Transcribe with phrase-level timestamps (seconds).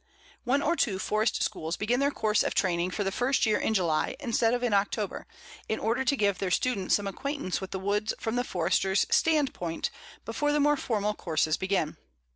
[0.45, 3.75] One or two forest schools begin their course of training for the first year in
[3.75, 5.27] July instead of in October,
[5.69, 9.91] in order to give their students some acquaintance with the woods from the Forester's standpoint
[10.25, 11.97] before the more formal courses begin.